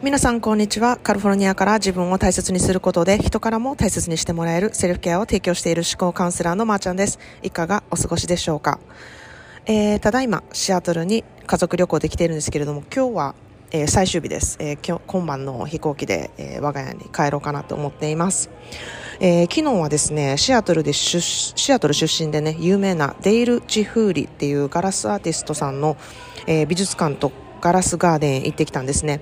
[0.00, 0.96] 皆さんこんにちは。
[0.96, 7.18] カリフォルニアから自分を大切にすることで人からも大切にしてもらえるセルフケアを提供している思考カウンセラーのまーちゃんです。
[7.42, 8.78] いかがお過ごしでしょうか、
[9.66, 13.34] えー、ただいまシアトルに家族旅行で来ているんですけれども今日は、
[13.72, 18.50] えー、最終日です、えー、今日今晩の飛行機で、えー、我が家に帰ろうかなと思っています。
[19.18, 25.96] えー、昨日はですねシアトルでシアトル出身でね有名なデイル・チフーリっていうガラスアーティストさんの、
[26.46, 29.20] えー、美術館とガラスガーデン行ってきたんですね。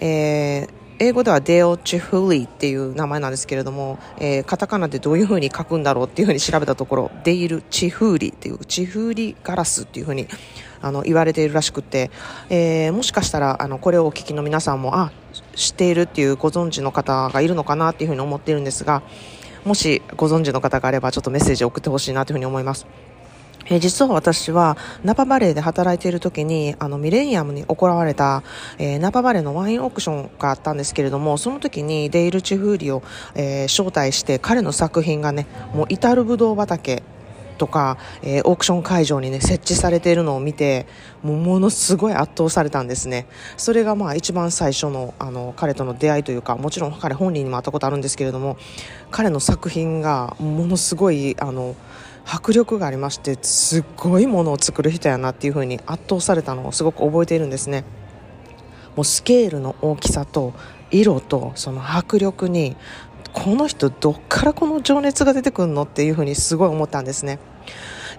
[0.00, 10.28] えー英語ではデオ・チフリーっていう名前なんですけれども、えー、カタカナでどういう風に書くんだろうっていう風に調べたところ、デイル・チフーリっていう、チフーリガラスっていう風に
[10.80, 12.12] あの言われているらしくて、
[12.50, 15.10] えー、もしかしたらあのこれをお聞きの皆さんも、あ、
[15.56, 19.02] 知っているっていうご存知の方がいるのかなっていう風に思っているんですが、
[19.64, 22.86] もしご存知の方があればちょっとメッセージを送ってほしいなという風に思います。
[23.76, 28.42] え、実は私はナパバレーで働いている時にあのミレニアムに行われた、
[28.78, 33.02] えー、ナパバレーのワインオークションがあったんですけれどもその時にデイル・チフーリを、
[33.34, 37.02] えー、招待して彼の作品がねもう至るぶどう畑
[37.58, 40.86] とか、えー、オークション会場にね設置されているのを見て
[41.22, 43.26] もうものすごい圧倒されたんですね。
[43.56, 48.56] それがまあ一番最初のあの彼との出会いというかもちろん彼本人にも会ったことあるんですけれども
[49.12, 51.76] 彼の作品がものすごいあの
[52.24, 57.84] 迫力がありましてすっごいものを作る人やなっていう風に圧倒されたのをすごく覚えているんですね。
[58.96, 60.52] もうスケールの大きさと
[60.90, 62.76] 色とその迫力に
[63.32, 67.38] この人どっからこの情熱が出てくるのっていう風にすごい思ったんですね。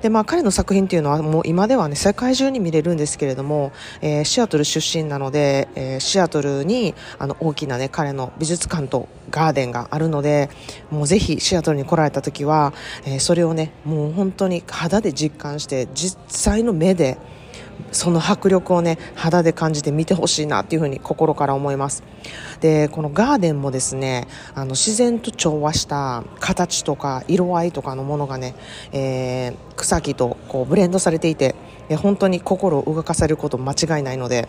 [0.01, 10.49] で、まあ、彼の作品っていうのはもう今ではね世界中に見れるんですけれども、えー、シアトル出身なので、えー、シアトルにあの大きなね彼の美術館とガーデンがあるので
[10.91, 12.71] もうぜひシアトルに来られた時は、
[13.05, 17.17] えー、それをねもう本当に肌で実感して実際の目で
[17.91, 22.03] その迫力をね肌で感じて見てほしいなっていうふうに心から思います。
[22.61, 28.55] でこのガーデンもですねあの自然と調和した形とか色合いとかのものがね、
[28.91, 31.55] えー、草木とこうブレンドされていて
[32.01, 34.47] 本当に心を動かされること間違いないので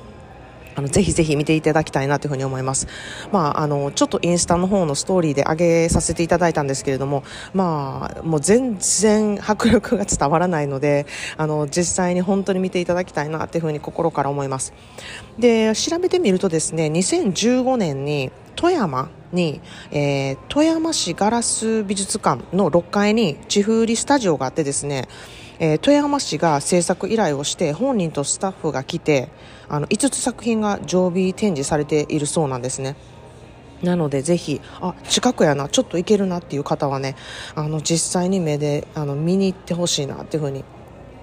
[0.75, 2.87] あのぜひぜひ見ていただきたいなというふうに思います。
[3.33, 14.73] まあ、あの、ちょっとインスタの方のストーリーで上げさせていただいたんですけれども、まあ、もう全然迫力が伝わらないので、あの、実際に本当に見ていただきたいなというふうに心から思います。
[15.39, 19.61] で、調べてみるとですね、2015年に富山に、
[19.91, 25.09] えー、富山市ガラス美術館の6階に地風リスタジオがあってですね、
[25.59, 29.28] えー、富山市が制作依頼をして本人とスタッフが来て
[29.69, 32.97] あの5つ作品が常備展示されているそうなんですね。
[33.82, 37.16] なのでぜひあ近くやなちょっと行けるなっていう方はね
[37.54, 40.64] あの実際に目であの見に行ってほしいなっていうふうに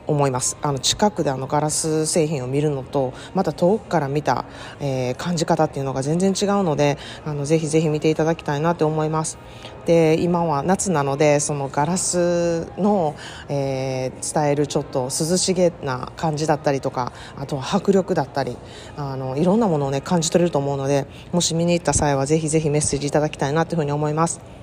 [0.07, 0.57] 思います。
[0.61, 4.45] あの近くであのガラス製品を見るのとまた遠くから見た、
[4.79, 9.37] えー、感じ方っていうのが全然違うのであのぜひぜひ見ていただきたいなと思います。
[9.85, 13.15] で今は夏なのでそのガラスの、
[13.49, 18.57] えー、伝えるちょっと涼しげな感じだったりとかあとは迫力だったり
[18.95, 24.60] あのいろんなものをね感じ取れると思うのでもし見に行った際はぜひぜひメッセージいただきたいなというふうに思います。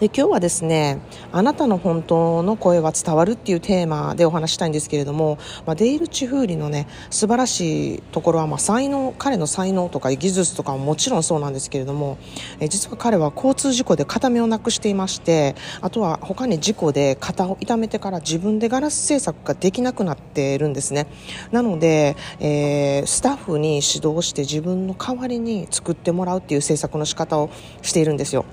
[0.00, 1.00] で今日はですね
[1.32, 12.18] あなたの本当の声は伝わるっていうテーマでお話したいんですけれども、まあ、デイル・チフーリのね素晴らしいところは、まあ、才能彼の才能とか技術とかももちろんそうなんですけれども
[12.60, 21.08] え実は彼は交通事故で片目をなくしていましてあとは他に事故で肩を痛めてから自分でガラス製作ができなくなっているんですね。
[21.50, 27.50] なので、えー、スタッフに指導して自分の代わりに作ってもらうっていう制作の仕方を
[27.82, 28.44] しているんですよ。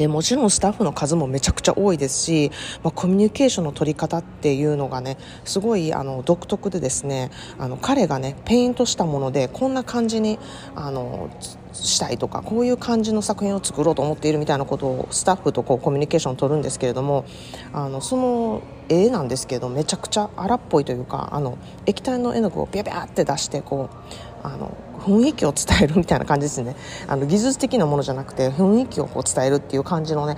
[0.00, 2.50] でもちろんスタッフの数もめちゃくちゃ多いですし、
[2.82, 10.38] まあ、コミュニケーションの取り方っていうのがねすごいあの独特でですねあの彼がねペイントしたものでこんな感じに
[10.74, 11.28] あの
[11.74, 17.26] したいとかこういう感じの作品を作ろうと思っているみたいなことをスタッフとこうコミュニケーションを取るんですけれども
[17.74, 26.76] あのその絵なんですけどめちゃくちゃ荒っぽいというかあの液体の絵の具をビャビャって出してこうあの雰囲気を伝えるみたいな感じですね。
[27.08, 30.36] あの技術的なものじゃなくて雰囲気をこう伝えるっていう感じのね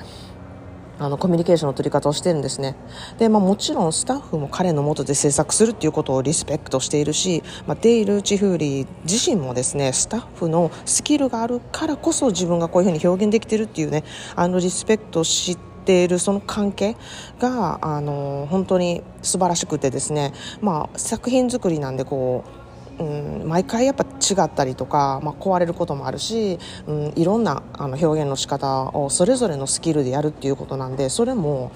[0.98, 2.76] あのコミュニケーションの取り方をしてるんですね。
[3.18, 14.04] で、まあ、もちろんスタッフも彼のもとで制作するっていうことをリスペクトしているし、まあ、デイル・チフーリー自身もですねスタッフのスキルがあるからこそ自分がこういうふうに表現できてるっていうね
[14.36, 16.96] あのリスペクトしているその関係
[17.40, 22.61] があの本当に素晴らしくてですね、まあ、作品作りなんでこう
[22.98, 31.72] うん、毎回やっぱ違ったりとか、まあ、壊れることもあるし、うん、いろんなあの表現の仕方をそれぞれのスキルでやるっていうことなんでそれも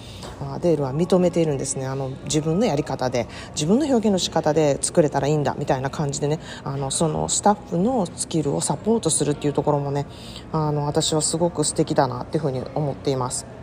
[0.60, 10.06] デールは認めているんですねあの自分のやり方で自分の表現の仕方で作れたらいいんだみたいな感じでねあのそのスタッフのスキルをサポートするっていうところもね
[10.52, 13.55] あの私はすごく素敵だなっていうふうに思っています。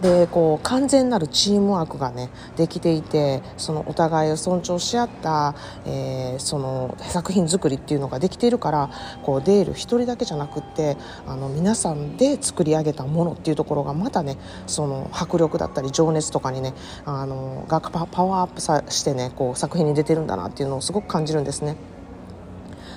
[0.00, 5.54] でこう完全なるチームワークがねできていてそのお互いを尊重し合った、
[5.84, 8.90] えー、その作品作りっていうのができているから
[9.22, 16.72] こうデール一人だけじゃなくってあの皆さんで作り上げたものっていうところがまたねその迫力だったり情熱とかにね
[17.04, 21.76] あのがパワーアップさしてねこう作品に出てるんだなっていうのをすごく感じるんですね。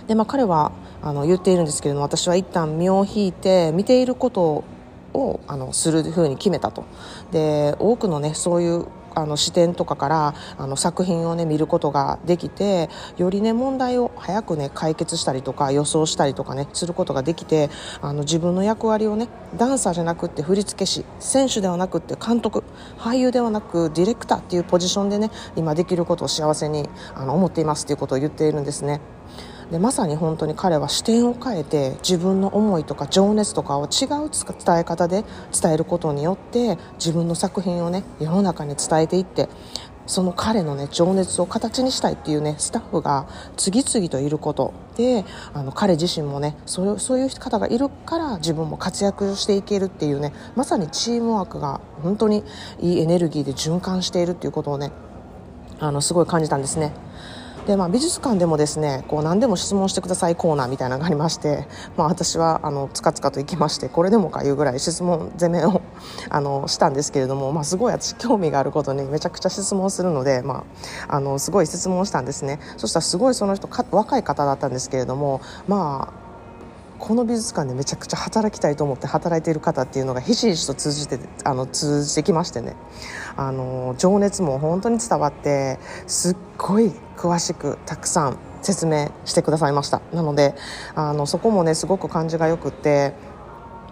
[0.08, 4.66] でまあ、彼はあの言っているんですけれども私は一旦身を引いて見ていること
[5.14, 6.86] をあのするふうに決めたと
[7.32, 17.70] で多くのねそういうあの視点とかからあの作品をね見ることができてよりね問題を早くね解決したりとか予想したりとかねすることができて
[18.02, 19.28] あの自分の役割をね
[19.58, 22.64] ダンサーじゃなくて振付師選手ではなくて監督
[22.98, 29.02] 俳優ではなくディレクターっていうポジションでね今できることを幸せにあの思っていますっていうことを言っているんですね。
[29.72, 35.24] でまさに本当に彼は視点を変えて自分の思いとか情熱とかを違う伝え方で
[35.60, 39.50] 伝えることによって自分の作品をね世の中に伝えていって
[40.06, 45.24] その彼のね情熱を形にしたいっていうねスタッフが次々といることで
[45.54, 52.44] あの彼自身もねそうそういう方がいるから自分も活躍していけるっていうねまさにチームワークが本当に
[52.82, 54.92] いいエネルギーで循環しているっていうことをね
[55.80, 56.94] あのすごい感じたんですね。
[57.66, 61.66] で、まあ、美術館でもですねこう何でも質問してくださいコーナーみたいなのがありまして、
[61.98, 65.82] まあ、私はあのつかつかと行きましてこれでもかいうぐらい質問攻めを
[66.30, 70.64] あのしたんですけれども、まあ、すごい私興味があることにめちゃくちゃ質問するので、ま
[71.08, 72.60] あ、あのすごい質問したんですね。
[72.78, 76.23] そしたらすごいその人若い方だったんですけれどもまあ
[77.06, 82.78] この美術館でめちゃくちゃ働きたいと思って働いている方っていうのがひしひしと通じてあの通じてきましてね。
[83.36, 90.00] あの情熱も本当に伝わってすっごい詳しくたくさん説明してくださいました。
[90.14, 90.56] なので
[90.96, 93.12] あのそこもねすごく感じがよくって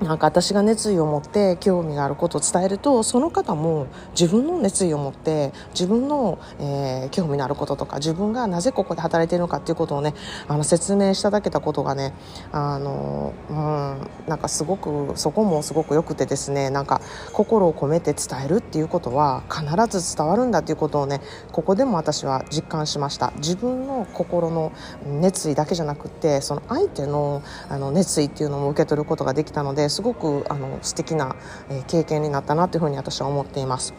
[0.01, 3.85] なんか私が熱意を持って興味があることを伝えるとその方も
[4.19, 10.15] 自分の熱意を持って自分の、えー、興味のあることとか自分がなぜここで働いているのかっていうことをね
[10.47, 12.13] あの説明しただけたことがね
[12.51, 17.01] あの、うん、なんかすごくそこもすごくよくてですねなんか
[17.31, 21.21] 心を込めて伝えるっていうことは必ず伝わるんだっていうことをね
[21.51, 23.33] ここでも私は実感しました。
[23.37, 24.71] 自分の心の
[25.05, 31.35] 熱意だけじゃなくてその相手のあの熱意っていうのも受け取ることができたのですごくあの素敵な、
[31.69, 33.93] え経験になったなというふうに私は思っています。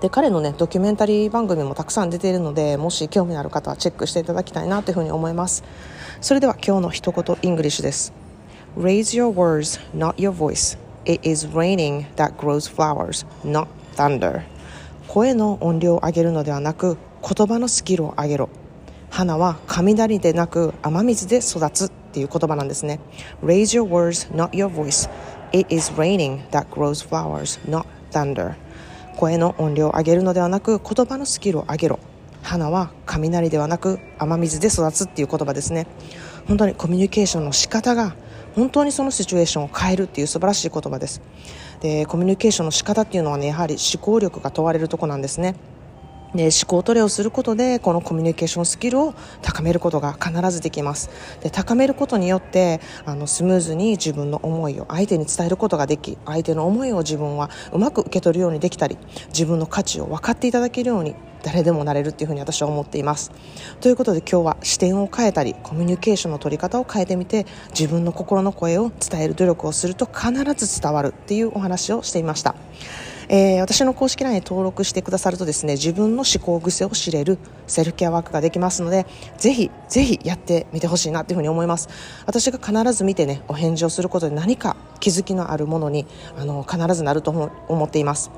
[0.00, 5.64] で彼のねドキュメンタリー番組もたくさん出ているのでもし興味のある方はチェックしていただきたいなというふうに思います。
[6.20, 8.12] それでは今日の一言 English です。
[8.76, 10.78] Raise your words, not your voice.
[11.04, 14.42] It is raining that grows flowers, not thunder.
[15.08, 18.48] 声の音量を上げるのではなく言葉のスキルを上げろ。
[19.10, 21.97] 花は雷でなく雨水で育つ。
[22.08, 23.00] っていう言葉なんですね。
[23.42, 25.08] Raise your words, not your voice.
[25.52, 28.54] It is raining that grows flowers, not thunder.
[29.16, 31.98] 声の音量を上げるのではなく言葉のスキルを上げろ。
[32.42, 35.86] 花は雷ではなく雨水で育つっていう言葉ですね。
[36.46, 38.14] 本当にコミュニケーションの仕方が
[38.54, 41.20] 本当にそのシチュエーションを変えるっていう素晴らしい言葉です。
[41.80, 45.56] でコミュニケーションの仕方っていうのはねやはり思考力が問われるとこなんですね。
[46.34, 51.10] で思考トレをすることでこのコミュニケーションスキルを高めることが必ずできます。
[51.40, 58.98] で高めることによってあのスムーズに自分の思いを相手に伝えることができ相手の思いを自分はうまく受け取るようにできたり
[59.28, 63.30] 自分の価値を分かっていただけるように誰でもなれるっていうふうに私は思っています。
[63.80, 72.54] ということで今日は視点を変えたりコミュニケーションの取り方を変えてみて自分の心の声を伝える努力をすると必ず伝わるっていうお話をしていました。
[73.28, 79.06] えー、私の公式 LINE に登録してくださるとですね自分の思考癖を知れるセルフケアワークができますので
[79.36, 81.88] ぜひぜひやってみてほしいなというふうに思います。
[82.26, 86.06] 私が必ず見てねお返事をすることで何か気づきのあるものに
[86.36, 87.30] あの必ずなると
[87.68, 88.30] 思っています。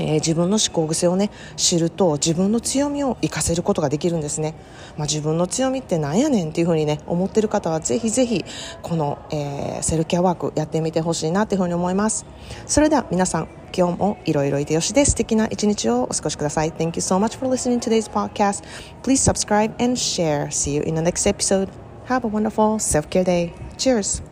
[0.00, 4.54] えー、自分の思考癖をね知ると自分の強みを活かせることができるんですね、
[4.96, 8.44] まあ、自分の強みってなんやねんっていうふうにね思っている方はぜひぜひ
[8.80, 12.24] この、えー、セルケアワークやってみてほしいなっていうふうに思います。
[12.66, 18.63] それでは皆さん今日もいろいろいてよしで素敵な一日をお過ごしください Thank you so much for listening to today's podcast
[19.03, 21.69] Please subscribe and share See you in the next episode
[22.05, 24.28] Have a wonderful self-care day Cheers